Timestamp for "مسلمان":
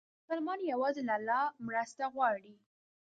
0.25-0.59